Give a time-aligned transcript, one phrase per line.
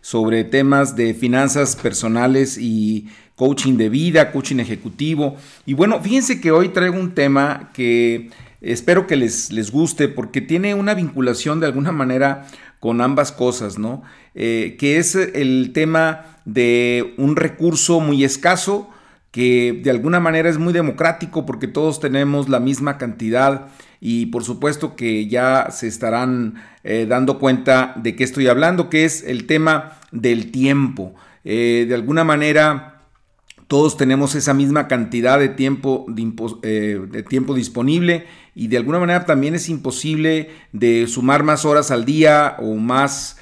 [0.00, 5.36] sobre temas de finanzas personales y coaching de vida, coaching ejecutivo.
[5.64, 8.30] Y bueno, fíjense que hoy traigo un tema que
[8.60, 12.46] espero que les, les guste porque tiene una vinculación de alguna manera
[12.80, 14.02] con ambas cosas, ¿no?
[14.34, 18.90] Eh, que es el tema de un recurso muy escaso
[19.30, 23.68] que de alguna manera es muy democrático porque todos tenemos la misma cantidad
[24.00, 29.04] y por supuesto que ya se estarán eh, dando cuenta de qué estoy hablando, que
[29.04, 31.14] es el tema del tiempo.
[31.44, 33.02] Eh, de alguna manera
[33.66, 36.06] todos tenemos esa misma cantidad de tiempo,
[36.62, 41.90] eh, de, tiempo disponible y de alguna manera también es imposible de sumar más horas
[41.90, 43.36] al día o más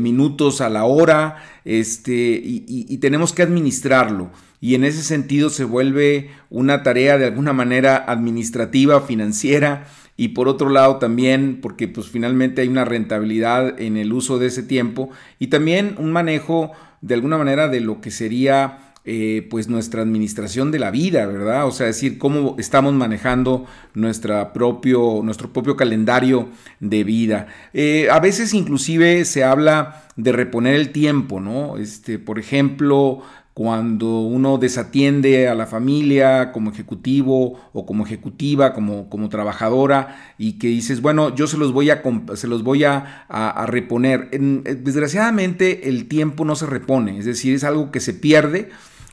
[0.00, 6.30] minutos a la hora este, y tenemos que administrarlo y en ese sentido se vuelve
[6.50, 12.62] una tarea de alguna manera administrativa, financiera y por otro lado también porque pues finalmente
[12.62, 17.38] hay una rentabilidad en el uso de ese tiempo y también un manejo de alguna
[17.38, 21.66] manera de lo que sería eh, pues nuestra administración de la vida, ¿verdad?
[21.66, 26.50] O sea, decir, cómo estamos manejando nuestra propio, nuestro propio calendario
[26.80, 27.46] de vida.
[27.72, 31.78] Eh, a veces inclusive se habla de reponer el tiempo, ¿no?
[31.78, 33.22] Este, por ejemplo,
[33.54, 40.58] cuando uno desatiende a la familia como ejecutivo o como ejecutiva, como, como trabajadora, y
[40.58, 42.02] que dices, bueno, yo se los voy a,
[42.34, 43.26] se los voy a,
[43.66, 44.30] reponer.
[44.30, 48.70] desgraciadamente el tiempo no se repone, es decir, es algo que se pierde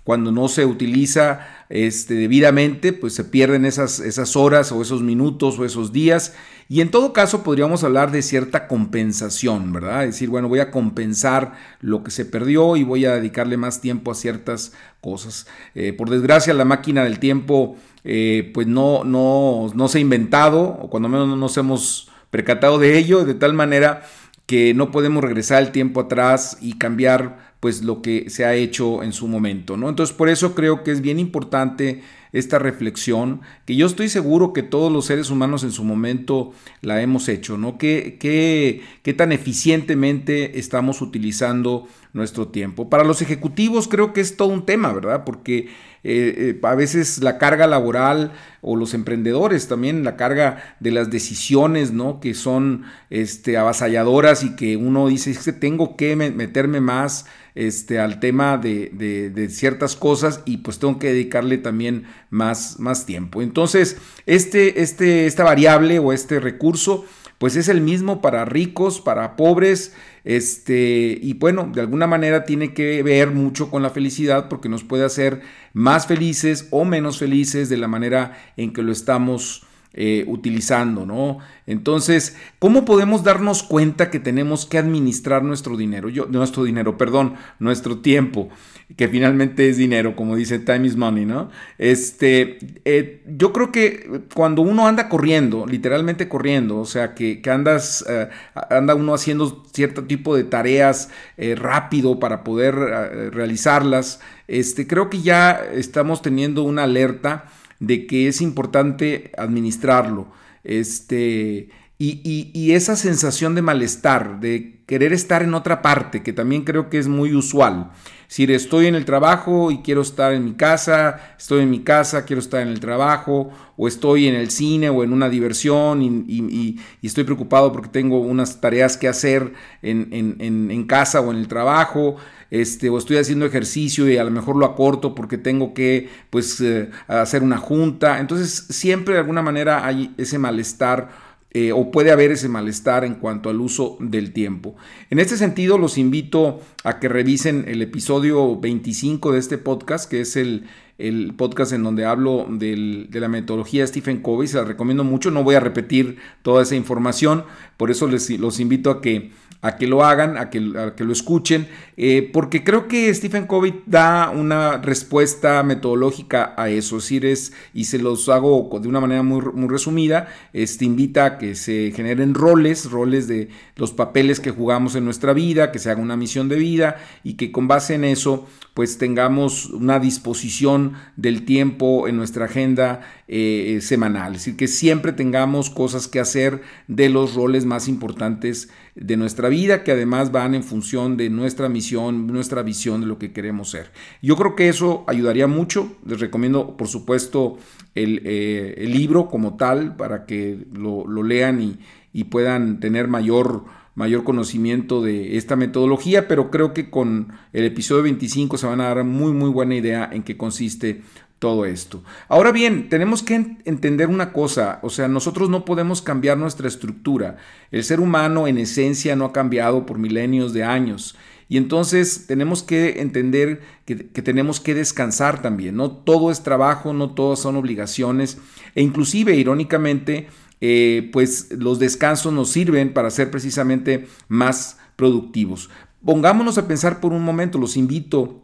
[0.07, 5.59] cuando no se utiliza este, debidamente, pues se pierden esas, esas horas o esos minutos
[5.59, 6.33] o esos días.
[6.69, 10.05] Y en todo caso podríamos hablar de cierta compensación, ¿verdad?
[10.05, 13.81] Es decir, bueno, voy a compensar lo que se perdió y voy a dedicarle más
[13.81, 15.45] tiempo a ciertas cosas.
[15.75, 17.75] Eh, por desgracia, la máquina del tiempo,
[18.05, 22.79] eh, pues no, no, no se ha inventado, o cuando menos no nos hemos percatado
[22.79, 24.03] de ello, de tal manera
[24.45, 29.03] que no podemos regresar el tiempo atrás y cambiar pues lo que se ha hecho
[29.03, 29.89] en su momento, ¿no?
[29.89, 32.01] Entonces por eso creo que es bien importante
[32.31, 37.01] esta reflexión, que yo estoy seguro que todos los seres humanos en su momento la
[37.01, 37.77] hemos hecho, ¿no?
[37.77, 42.89] ¿Qué, qué, qué tan eficientemente estamos utilizando nuestro tiempo?
[42.89, 45.25] Para los ejecutivos creo que es todo un tema, ¿verdad?
[45.25, 45.67] Porque
[46.03, 51.09] eh, eh, a veces la carga laboral o los emprendedores también, la carga de las
[51.09, 52.19] decisiones, ¿no?
[52.19, 57.25] Que son este, avasalladoras y que uno dice, es que tengo que meterme más
[57.57, 63.41] este, al tema de, ciertas cosas y pues tengo que dedicarle también más, más tiempo.
[63.41, 63.97] Entonces,
[64.27, 67.05] este, este, esta variable o este recurso
[67.39, 72.73] pues es el mismo para ricos, para pobres, este, y bueno, de alguna manera tiene
[72.73, 75.41] que ver mucho con la felicidad porque nos puede hacer
[75.73, 81.39] más felices o menos felices de la manera en que lo estamos eh, utilizando, ¿no?
[81.65, 86.09] Entonces, ¿cómo podemos darnos cuenta que tenemos que administrar nuestro dinero?
[86.09, 88.49] Yo, nuestro dinero, perdón, nuestro tiempo,
[88.95, 91.49] que finalmente es dinero, como dice Time is Money, ¿no?
[91.77, 98.05] Este, eh, yo creo que cuando uno anda corriendo, literalmente corriendo, o sea, que, andas,
[98.07, 98.29] eh,
[98.69, 101.09] anda uno haciendo cierto tipo de tareas
[101.55, 107.45] rápido para poder realizarlas, este, creo que ya estamos teniendo una alerta
[107.79, 110.27] de que es importante administrarlo.
[110.63, 116.89] Este, y, esa sensación de malestar, de querer estar en otra parte, que también creo
[116.89, 117.91] que es muy usual.
[118.27, 122.25] Si estoy en el trabajo y quiero estar en mi casa, estoy en mi casa,
[122.25, 126.77] quiero estar en el trabajo, o estoy en el cine o en una diversión y,
[127.01, 132.17] estoy preocupado porque tengo unas tareas que hacer en, casa o en el trabajo,
[132.51, 136.59] este, o estoy haciendo ejercicio y a lo mejor lo acorto porque tengo que pues,
[136.61, 138.19] eh, hacer una junta.
[138.19, 143.15] Entonces siempre de alguna manera hay ese malestar eh, o puede haber ese malestar en
[143.15, 144.75] cuanto al uso del tiempo.
[145.09, 150.21] En este sentido, los invito a que revisen el episodio 25 de este podcast, que
[150.21, 150.65] es el,
[150.97, 155.31] el podcast en donde hablo de la metodología de Stephen Covey, se la recomiendo mucho,
[155.31, 157.43] no voy a repetir toda esa información,
[157.77, 161.11] por eso les los invito a que a que lo hagan, a que, que lo
[161.11, 161.67] escuchen,
[161.97, 167.27] eh, porque creo que Stephen Covey da una respuesta metodológica a eso, es decir,
[167.73, 171.91] y se los hago de una manera muy, muy resumida, este, invita a que se
[171.95, 176.17] generen roles, roles de los papeles que jugamos en nuestra vida, que se haga una
[176.17, 178.47] misión de vida y que con base en eso
[178.77, 185.13] pues tengamos una disposición del tiempo en nuestra agenda eh, semanal, es decir, que siempre
[185.13, 190.53] tengamos cosas que hacer de los roles más importantes de nuestra vida, que además van
[190.53, 193.89] en función de nuestra misión, nuestra visión de lo que queremos ser.
[194.21, 197.57] Yo creo que eso ayudaría mucho, les recomiendo por supuesto
[197.95, 201.79] el, eh, libro como tal para que lo, lean
[202.13, 203.65] y puedan tener mayor
[203.97, 208.93] mayor conocimiento de esta metodología, pero creo que con el episodio 25 se van a
[208.93, 211.01] dar muy muy buena idea en qué consiste
[211.39, 212.03] todo esto.
[212.29, 217.37] Ahora bien, tenemos que entender una cosa, o sea, nosotros no podemos cambiar nuestra estructura.
[217.71, 221.15] El ser humano en esencia no ha cambiado por milenios de años.
[221.49, 225.75] Y entonces tenemos que entender que, tenemos que descansar también.
[225.75, 228.37] No todo es trabajo, no todo son obligaciones.
[228.75, 230.27] E inclusive, irónicamente,
[230.61, 235.69] eh, pues los descansos nos sirven para ser precisamente más productivos.
[236.03, 238.43] Pongámonos a pensar por un momento, los invito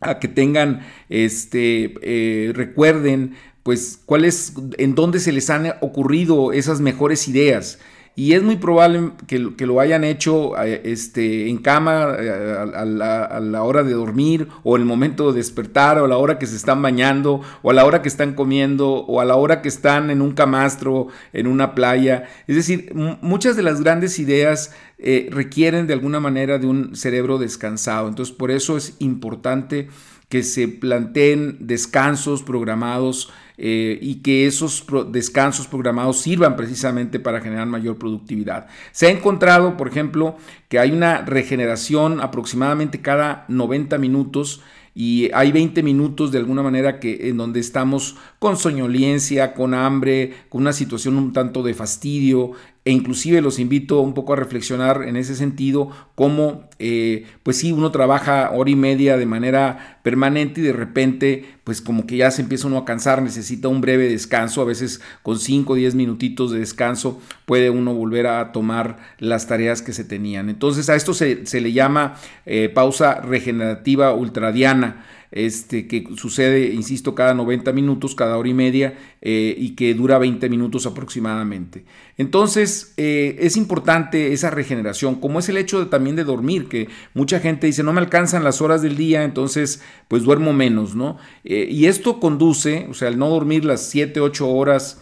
[0.00, 6.52] a que tengan, este, eh, recuerden, pues, cuál es, en dónde se les han ocurrido
[6.52, 7.78] esas mejores ideas.
[8.16, 13.62] Y es muy probable que, lo hayan hecho eh, este, en cama eh, a, la,
[13.62, 16.82] hora de dormir o el momento de despertar o a la hora que se están
[16.82, 20.22] bañando o a la hora que están comiendo o a la hora que están en
[20.22, 22.28] un camastro, en una playa.
[22.46, 27.38] Es decir, muchas de las grandes ideas eh, requieren de alguna manera de un cerebro
[27.38, 28.08] descansado.
[28.08, 29.88] Entonces por eso es importante
[30.28, 37.66] que se planteen descansos programados eh, y que esos descansos programados sirvan precisamente para generar
[37.66, 38.68] mayor productividad.
[38.90, 40.36] Se ha encontrado, por ejemplo,
[40.70, 44.62] que hay una regeneración aproximadamente cada 90 minutos
[44.94, 50.32] y hay 20 minutos de alguna manera que en donde estamos con soñoliencia, con hambre,
[50.48, 55.02] con una situación un tanto de fastidio, e inclusive los invito un poco a reflexionar
[55.06, 60.62] en ese sentido, cómo, eh, pues sí, uno trabaja hora y media de manera permanente
[60.62, 64.08] y de repente, pues como que ya se empieza uno a cansar, necesita un breve
[64.08, 68.96] descanso, a veces con 5 o 10 minutitos de descanso puede uno volver a tomar
[69.18, 70.48] las tareas que se tenían.
[70.48, 72.16] Entonces a esto se, le llama
[72.46, 78.98] eh, pausa regenerativa ultradiana este, que sucede, insisto, cada 90 minutos, cada hora y media,
[79.20, 81.84] eh, y que dura 20 minutos aproximadamente.
[82.16, 87.40] Entonces, eh, es importante esa regeneración, como es el hecho también de dormir, que mucha
[87.40, 91.18] gente dice, no me alcanzan las horas del día, entonces, pues duermo menos, ¿no?
[91.44, 95.00] Eh, y esto conduce, o sea, el no dormir las 7, 8 horas,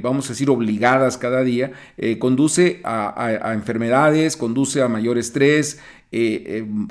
[0.00, 1.72] vamos a decir, obligadas cada día,
[2.18, 5.80] conduce a, enfermedades, conduce a mayor estrés,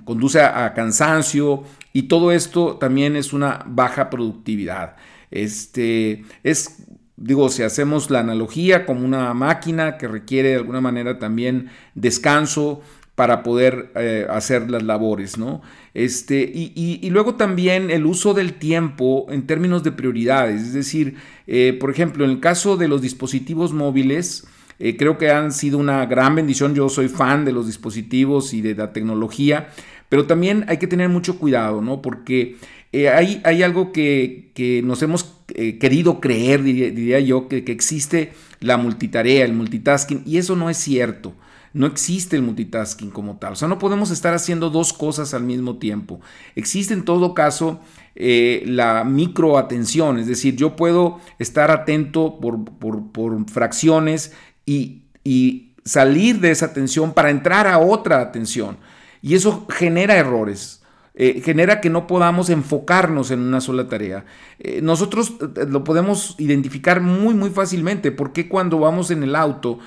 [0.05, 4.95] conduce a, cansancio, y todo esto también es una baja productividad.
[5.29, 6.85] Este, es,
[7.15, 12.81] digo, si hacemos la analogía como una máquina que requiere de alguna manera también descanso
[13.15, 15.61] para poder eh, hacer las labores, ¿no?
[15.93, 21.15] Este, y, luego también el uso del tiempo en términos de prioridades, es decir,
[21.45, 24.47] eh, por ejemplo, en el caso de los dispositivos móviles,
[24.79, 28.61] eh, creo que han sido una gran bendición, yo soy fan de los dispositivos y
[28.61, 29.69] de la tecnología,
[30.09, 32.01] pero también hay que tener mucho cuidado, ¿no?
[32.01, 32.57] Porque
[32.91, 39.53] hay, hay, algo que, nos hemos querido creer, diría, yo, que, existe la multitarea, el
[39.53, 41.33] multitasking, y eso no es cierto.
[41.73, 43.53] No existe el multitasking como tal.
[43.53, 46.21] O sea, no podemos estar haciendo dos cosas al mismo tiempo.
[46.55, 47.79] Existe en todo caso
[48.15, 54.33] eh, la microatención, es decir, yo puedo estar atento por, por, fracciones
[54.65, 58.77] y, y salir de esa atención para entrar a otra atención.
[59.21, 60.83] Y eso genera errores.
[61.15, 64.25] Eh, genera que no podamos enfocarnos en una sola tarea.
[64.57, 69.77] Eh, nosotros eh, lo podemos identificar muy, muy fácilmente, porque cuando vamos en el auto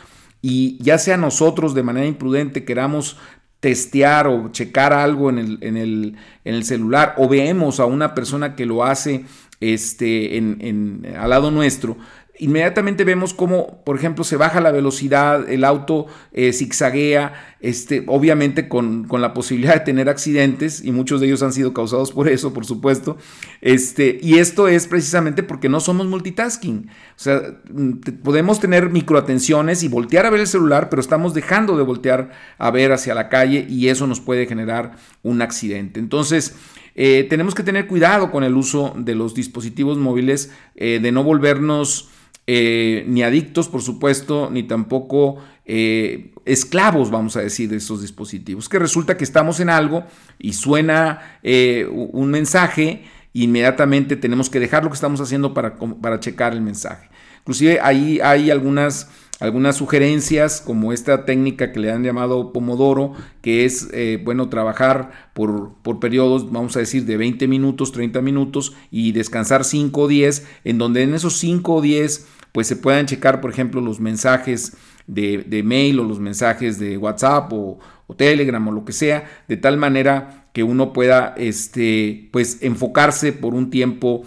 [0.42, 3.16] y ya sea nosotros de manera imprudente queramos
[3.60, 8.14] testear o checar algo en el, en el, en el celular o vemos a una
[8.14, 9.24] persona que lo hace
[9.60, 11.96] este, en, al lado nuestro,
[12.38, 18.68] inmediatamente vemos cómo, por ejemplo, se baja la velocidad, el auto eh, zigzaguea, este, obviamente
[18.68, 22.52] con, la posibilidad de tener accidentes, y muchos de ellos han sido causados por eso,
[22.52, 23.16] por supuesto.
[23.60, 26.88] Este, y esto es precisamente porque no somos multitasking.
[26.88, 27.40] O sea,
[27.70, 32.30] mm, podemos tener microatenciones y voltear a ver el celular, pero estamos dejando de voltear
[32.58, 36.00] a ver hacia la calle y eso nos puede generar un accidente.
[36.00, 36.54] Entonces,
[36.98, 41.22] Eh, tenemos que tener cuidado con el uso de los dispositivos móviles, eh, de no
[41.22, 42.08] volvernos
[42.46, 48.68] ni adictos, por supuesto, ni tampoco esclavos, vamos a decir, de esos dispositivos.
[48.68, 50.04] Que resulta que estamos en algo
[50.38, 56.52] y suena un mensaje, inmediatamente tenemos que dejar lo que estamos haciendo para, para checar
[56.52, 57.08] el mensaje.
[57.40, 63.12] Inclusive ahí hay algunas algunas sugerencias como esta técnica que le han llamado Pomodoro,
[63.42, 68.22] que es, eh, bueno, trabajar por, por, periodos, vamos a decir, de 20 minutos, 30
[68.22, 72.26] minutos y descansar 5 o 10, en donde en esos 5 o 10
[72.56, 76.96] pues se puedan checar, por ejemplo, los mensajes de, de mail o los mensajes de
[76.96, 77.78] WhatsApp o,
[78.16, 83.52] Telegram o lo que sea, de tal manera que uno pueda, este, pues, enfocarse por
[83.52, 84.22] un tiempo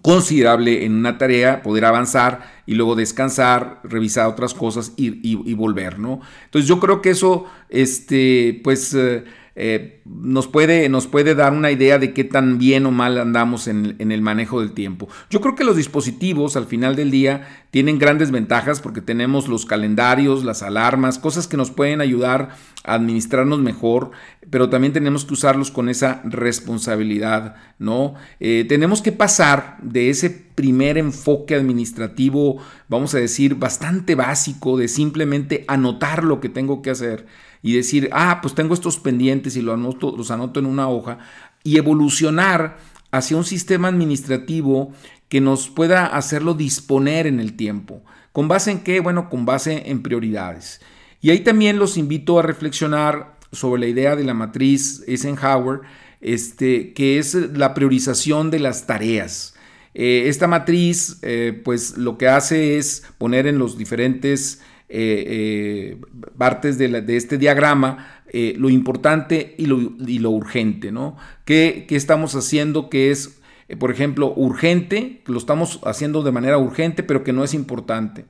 [0.00, 6.20] considerable en una tarea, poder avanzar y luego descansar, revisar otras cosas y, volver, ¿no?
[6.44, 8.94] Entonces yo creo que eso, este, pues...
[8.94, 9.24] Eh,
[9.56, 13.66] eh, nos, puede, nos puede dar una idea de qué tan bien o mal andamos
[13.68, 15.08] en, el manejo del tiempo.
[15.28, 19.66] Yo creo que los dispositivos al final del día tienen grandes ventajas porque tenemos los
[19.66, 22.50] calendarios, las alarmas, cosas que nos pueden ayudar
[22.84, 24.12] a administrarnos mejor,
[24.50, 28.14] pero también tenemos que usarlos con esa responsabilidad, ¿no?
[28.38, 34.88] Eh, tenemos que pasar de ese primer enfoque administrativo, vamos a decir, bastante básico, de
[34.88, 37.26] simplemente anotar lo que tengo que hacer
[37.62, 41.18] y decir, ah, pues tengo estos pendientes y los anoto, los anoto en una hoja
[41.62, 42.78] y evolucionar
[43.10, 44.92] hacia un sistema administrativo
[45.28, 48.02] que nos pueda hacerlo disponer en el tiempo.
[48.32, 49.00] ¿Con base en qué?
[49.00, 50.80] Bueno, con base en prioridades.
[51.20, 55.80] Y ahí también los invito a reflexionar sobre la idea de la matriz Eisenhower,
[56.20, 59.54] este, que es la priorización de las tareas.
[59.94, 64.60] Eh, esta matriz, eh, pues lo que hace es poner en los diferentes
[64.92, 65.96] eh, eh,
[66.36, 71.16] partes de, este diagrama eh, lo importante y lo, urgente, ¿no?
[71.44, 73.40] ¿Qué, estamos haciendo que es,
[73.78, 78.24] por ejemplo, urgente, que lo estamos haciendo de manera urgente, pero que no es importante?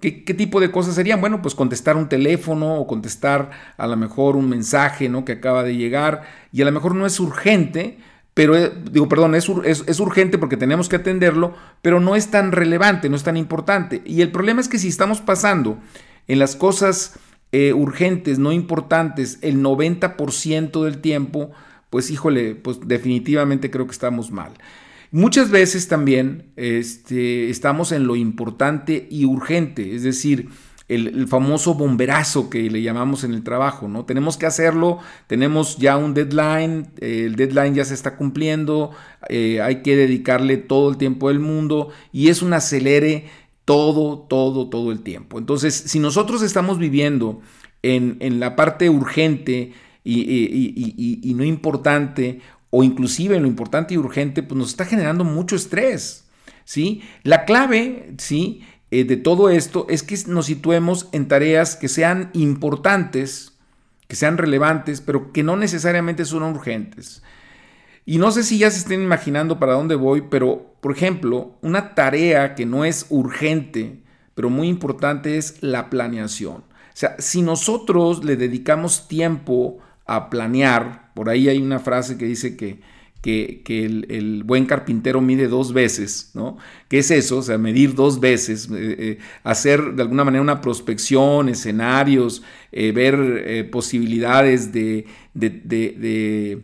[0.00, 1.20] ¿Qué, ¿Qué, tipo de cosas serían?
[1.20, 5.24] Bueno, pues contestar un teléfono o contestar a lo mejor un mensaje ¿no?
[5.24, 7.98] que acaba de llegar y a lo mejor no es urgente,
[8.34, 12.50] pero eh, digo, perdón, es, es, urgente porque tenemos que atenderlo, pero no es tan
[12.50, 14.02] relevante, no es tan importante.
[14.04, 15.78] Y el problema es que si estamos pasando
[16.26, 17.14] en las cosas
[17.52, 21.52] eh, urgentes, no importantes, el 90% del tiempo,
[21.90, 24.52] pues híjole, pues definitivamente creo que estamos mal.
[25.12, 30.48] Muchas veces también este, estamos en lo importante y urgente, es decir,
[30.88, 34.04] el, famoso bomberazo que le llamamos en el trabajo, ¿no?
[34.04, 38.90] Tenemos que hacerlo, tenemos ya un deadline, el deadline ya se está cumpliendo,
[39.28, 43.28] eh, hay que dedicarle todo el tiempo del mundo y es un acelere
[43.64, 45.38] todo, todo, todo el tiempo.
[45.38, 47.40] Entonces, si nosotros estamos viviendo
[47.82, 49.72] en, la parte urgente
[50.04, 55.24] y, y, no importante, o inclusive en lo importante y urgente, pues nos está generando
[55.24, 56.26] mucho estrés,
[56.64, 57.02] ¿sí?
[57.22, 58.62] La clave, ¿sí?
[58.94, 63.58] Eh, de todo esto es que nos situemos en tareas que sean importantes,
[64.06, 67.20] que sean relevantes, pero que no necesariamente son urgentes.
[68.06, 71.96] Y no sé si ya se estén imaginando para dónde voy, pero por ejemplo, una
[71.96, 74.04] tarea que no es urgente,
[74.36, 76.58] pero muy importante es la planeación.
[76.58, 82.26] O sea, si nosotros le dedicamos tiempo a planear, por ahí hay una frase que
[82.26, 82.80] dice que
[83.24, 86.58] que, el, buen carpintero mide dos veces, ¿no?
[86.88, 87.38] ¿Qué es eso?
[87.38, 92.92] O sea, medir dos veces, eh, eh, hacer de alguna manera una prospección, escenarios, eh,
[92.92, 96.62] ver posibilidades de, de,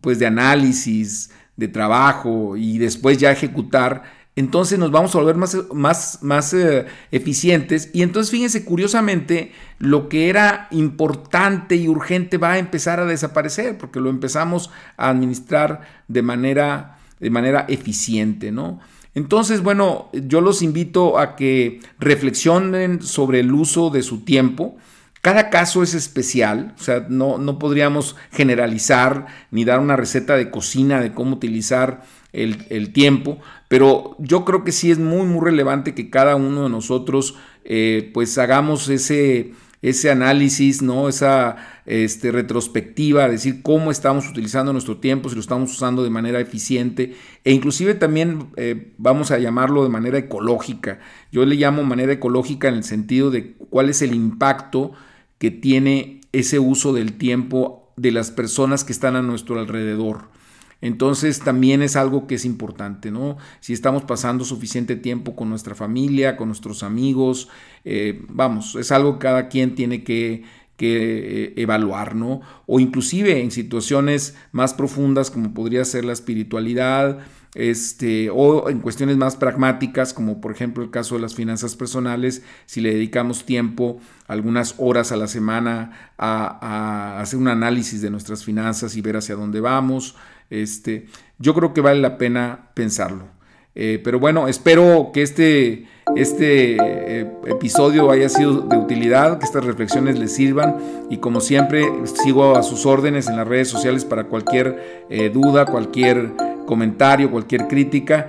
[0.00, 4.04] pues de análisis, de trabajo y después ya ejecutar
[4.36, 7.90] entonces nos vamos a volver más, más, más eh, eficientes.
[7.92, 13.76] Y entonces fíjense, curiosamente, lo que era importante y urgente va a empezar a desaparecer,
[13.76, 18.80] porque lo empezamos a administrar de manera, de manera eficiente, ¿no?
[19.14, 24.76] Entonces, bueno, yo los invito a que reflexionen sobre el uso de su tiempo.
[25.20, 30.50] Cada caso es especial, o sea, no, no podríamos generalizar ni dar una receta de
[30.50, 33.38] cocina de cómo utilizar el, tiempo,
[33.70, 38.10] pero yo creo que sí es muy, muy relevante que cada uno de nosotros eh,
[38.12, 41.08] pues hagamos ese, ese análisis, ¿no?
[41.08, 41.54] esa
[41.86, 47.14] este, retrospectiva, decir cómo estamos utilizando nuestro tiempo, si lo estamos usando de manera eficiente
[47.44, 50.98] e inclusive también eh, vamos a llamarlo de manera ecológica.
[51.30, 54.94] Yo le llamo manera ecológica en el sentido de cuál es el impacto
[55.38, 60.39] que tiene ese uso del tiempo de las personas que están a nuestro alrededor.
[60.80, 63.36] Entonces también es algo que es importante, ¿no?
[63.60, 67.48] Si estamos pasando suficiente tiempo con nuestra familia, con nuestros amigos,
[67.84, 70.44] eh, vamos, es algo que cada quien tiene que,
[70.82, 72.40] eh, evaluar, ¿no?
[72.66, 77.18] O inclusive en situaciones más profundas como podría ser la espiritualidad,
[77.54, 82.42] este, o en cuestiones más pragmáticas, como por ejemplo el caso de las finanzas personales,
[82.64, 88.44] si le dedicamos tiempo, algunas horas a la semana, a hacer un análisis de nuestras
[88.44, 90.14] finanzas y ver hacia dónde vamos,
[90.50, 91.06] este,
[91.38, 93.40] yo creo que vale la pena pensarlo.
[93.74, 99.64] Eh, pero bueno, espero que este, este eh, episodio haya sido de utilidad, que estas
[99.64, 100.76] reflexiones les sirvan
[101.08, 101.86] y como siempre
[102.24, 106.32] sigo a sus órdenes en las redes sociales para cualquier eh, duda, cualquier
[106.66, 108.28] comentario, cualquier crítica,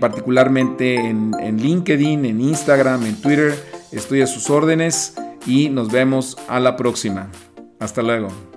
[0.00, 3.54] particularmente en, en LinkedIn, en Instagram, en Twitter.
[3.92, 5.14] Estoy a sus órdenes
[5.46, 7.30] y nos vemos a la próxima.
[7.78, 8.49] Hasta luego.